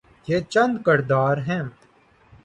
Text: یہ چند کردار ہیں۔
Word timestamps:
یہ 0.27 0.39
چند 0.49 0.73
کردار 0.85 1.37
ہیں۔ 1.37 1.63